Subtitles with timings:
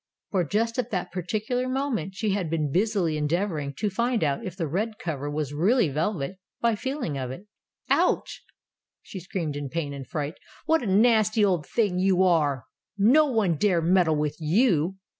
[0.31, 4.57] For just at that particular moment, she had been busily endeavoring to find out if
[4.57, 7.45] the red cover were really velvet, by feeling of it.
[7.87, 8.43] "Ouch!"
[9.03, 12.65] she screamed in pain and fright, "what a nasty old thing you are!
[12.97, 14.95] No one dare meddle with you."